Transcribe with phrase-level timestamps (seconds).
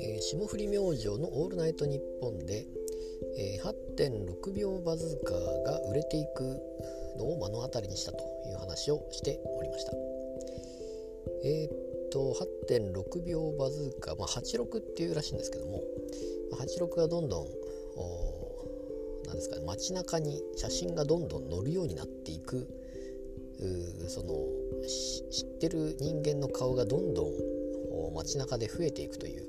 [0.00, 2.66] え霜降り明星の「オールナイトニッポンで」
[3.38, 6.42] え8.6秒バズーカーが売れていく
[7.18, 8.18] のを目の当たりにしたと
[8.48, 9.92] いう話をしておりました。
[11.44, 12.34] えーっと
[12.68, 15.84] 8.6秒バズーカー、まあ、86っていうらしいんですけども
[16.52, 17.46] 86がどんどん
[17.96, 18.42] お
[19.26, 22.68] なんですかね街中に写真がどんどん載るようになっていく
[24.08, 24.34] その
[25.30, 29.46] 知ってる人間の顔がどんどん街中で増えていくという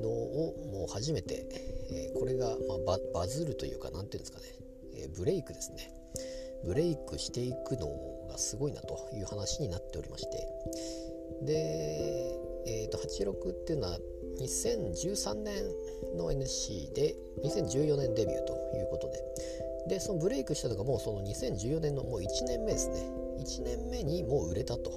[0.00, 1.46] のをもう初めて、
[1.90, 2.46] えーこれが、
[2.86, 4.44] まあ、バズるというか何ていうんですかね、
[4.96, 5.92] えーブレイクですね。
[6.64, 7.88] ブレイクしていくの
[8.30, 10.48] がすごいなという話になっておりまして。
[11.42, 13.98] で、えー、と86っていうのは
[14.40, 15.64] 2013年
[16.16, 19.24] の NC で2014年デビューということで。
[19.86, 23.23] でそのブレイクしたのがもうその2014年のもう1年目ですね。
[23.38, 24.92] 1年目にもう売れたと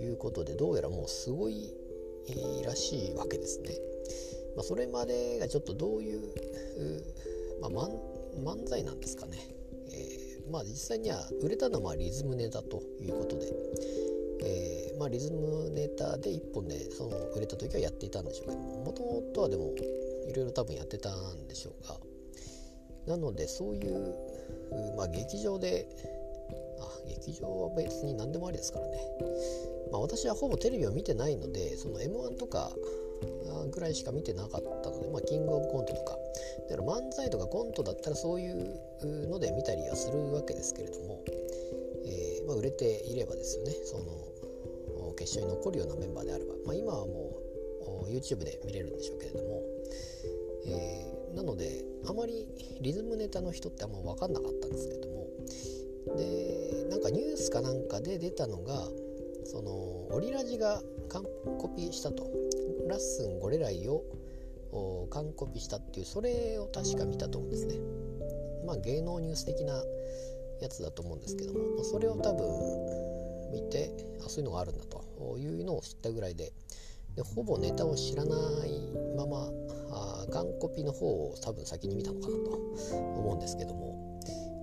[0.00, 1.72] いうことでどうやらもうすごい
[2.64, 3.70] らしいわけですね。
[4.56, 6.22] まあ、それまでがちょっとどういう、
[7.60, 9.38] まあ、漫才なんですかね。
[9.92, 13.52] えーまあ、実際には売れたのはリズムネタということで、
[14.42, 19.72] えーまあ、リズムネタで1本でその売れた時はやっていたんでしょうけどもともとはでも
[20.28, 24.14] いろいろ多分やってたんでしょうがなのでそうい、う
[24.96, 25.88] まあ、劇場で
[26.80, 28.98] あ劇場は別に何でもありですからね、
[29.92, 32.72] まあ、私はほぼテレビを見てないのでその m 1とか
[33.70, 36.18] ぐらいしか見てなかったので、まあ、キングオブコントとか。
[36.68, 38.78] だから漫才とかコントだったらそういう
[39.28, 41.22] ので見たりはするわけですけれども、
[42.04, 43.72] えーまあ、売れていればですよね。
[43.84, 47.38] その決勝に残るようなメンバーであれば、まあ、今はも
[48.06, 49.62] う YouTube で見れるんでしょうけれども、
[50.66, 52.48] えーなのであまり
[52.80, 55.26] リズムネタの人ってあんま分かんなかったんですけれども
[57.46, 58.88] スかなんかで出たのが
[59.44, 59.70] その
[60.14, 61.22] オリラジが完
[61.58, 62.26] コピしたと。
[62.88, 64.04] ラッスンゴレライを
[65.10, 67.74] 完コピしたっていうそれを確か見たと思うんですね。
[68.64, 69.82] まあ芸能ニュース的な
[70.60, 72.46] やつだと思うんですけども、それを多分
[73.52, 73.90] 見て
[74.24, 76.52] あそういうのがあるんだというのを知ったぐらいで。
[77.14, 78.36] でほぼネタを知らな
[78.66, 79.48] いまま
[79.90, 82.50] あ完コピの方を多分先に見たのかなと
[82.94, 84.05] 思うんですけども。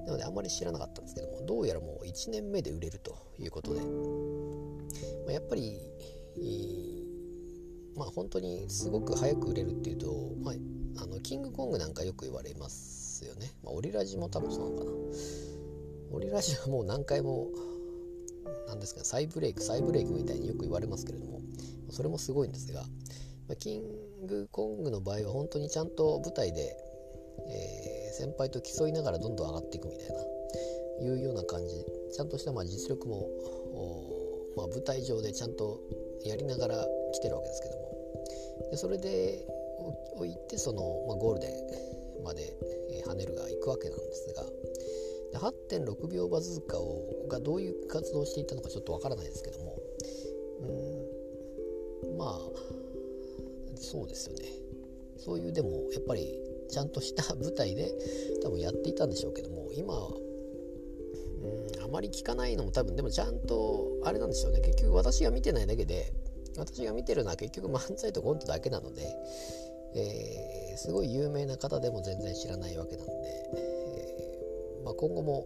[0.05, 3.87] なのであんまり知らなかったんですけどもどうやらもう1年目で売れるということで、ま
[5.29, 5.77] あ、やっぱり
[7.95, 14.91] まあ本当にすごく早く売れるっていうと、まあ、あのキングコングなんかよく言われますよね、まあ、オリラジも多分そうなのかな。
[16.11, 17.47] オリラジはもう何回も
[18.67, 21.41] 何ですか再ブレイク再ブレイクみたいによく言われますけれども
[21.89, 23.83] それもすごいんですが、まあ、キン
[24.27, 26.75] グコングの場合は本当にちゃんと舞台で、
[27.49, 30.21] えー先輩と競いながらどんどん上がっていくみたいな
[31.01, 31.85] いうような感じ。
[32.13, 33.27] ちゃんとしたまあ実力も、
[34.55, 35.81] まあ、舞台上でちゃんと
[36.23, 37.83] やりながら来てるわけですけども。
[38.71, 39.45] でそれで
[40.15, 41.47] おいてその、まあ、ゴールデ
[42.21, 42.55] ンまで、
[42.91, 44.43] えー跳ねるが行くわけなんですが。
[45.33, 49.77] で8.6秒バズーカをがどういう活動をしていたのかちょっとわからないですけども。
[50.61, 52.39] うんまあ
[53.75, 54.45] そうですよね。
[55.17, 56.39] そういうでもやっぱり
[56.73, 57.91] ちゃんとした舞台で
[58.43, 59.99] 多分やっていたんでしょうけども今う
[61.79, 64.61] んあまり聞かないのも多分でもちゃんとあれなんでしょうね。
[64.61, 66.11] 結局私が見てないだけで
[66.57, 69.01] 私が見てるのは結局漫才とコントだけなので、
[69.95, 73.13] えーすごい有名な方でも全然知らないわけなので、
[73.55, 75.45] えーまあ、今後も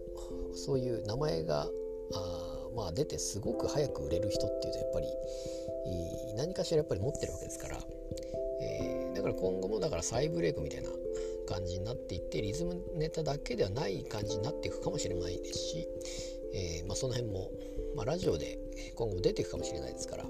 [0.54, 1.68] そういう名前が
[2.14, 5.06] あまあ出てすごく早く売れる人っていうとやっぱり
[6.36, 7.78] 何かしらやっぱり持ってるわけですから、
[8.62, 10.90] えーだから今後もだから再ブレイクみたいな
[11.48, 15.88] 感じになっていってリズムネタだけではない感じになっていくかもしれないですし、
[16.54, 17.50] えーまあ、その辺も、
[17.96, 18.58] まあ、ラジオで
[18.94, 20.24] 今後も出ていくかもしれないですから、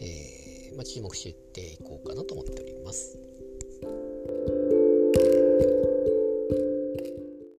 [0.00, 3.18] えーまあ、注目していこうかなと思っております。